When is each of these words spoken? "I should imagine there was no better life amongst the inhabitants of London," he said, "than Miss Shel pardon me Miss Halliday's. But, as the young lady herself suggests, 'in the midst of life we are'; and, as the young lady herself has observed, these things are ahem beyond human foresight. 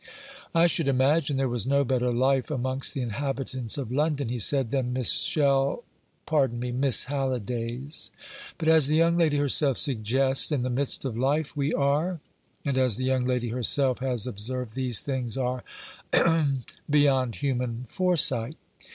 "I 0.55 0.65
should 0.65 0.87
imagine 0.87 1.37
there 1.37 1.47
was 1.47 1.67
no 1.67 1.83
better 1.83 2.11
life 2.11 2.49
amongst 2.49 2.95
the 2.95 3.01
inhabitants 3.03 3.77
of 3.77 3.91
London," 3.91 4.29
he 4.29 4.39
said, 4.39 4.71
"than 4.71 4.93
Miss 4.93 5.11
Shel 5.11 5.83
pardon 6.25 6.59
me 6.59 6.71
Miss 6.71 7.03
Halliday's. 7.03 8.09
But, 8.57 8.67
as 8.67 8.87
the 8.87 8.95
young 8.95 9.15
lady 9.15 9.37
herself 9.37 9.77
suggests, 9.77 10.51
'in 10.51 10.63
the 10.63 10.71
midst 10.71 11.05
of 11.05 11.19
life 11.19 11.55
we 11.55 11.71
are'; 11.73 12.19
and, 12.65 12.79
as 12.79 12.97
the 12.97 13.05
young 13.05 13.25
lady 13.25 13.49
herself 13.49 13.99
has 13.99 14.25
observed, 14.25 14.73
these 14.73 15.01
things 15.01 15.37
are 15.37 15.63
ahem 16.11 16.65
beyond 16.89 17.35
human 17.35 17.83
foresight. 17.87 18.55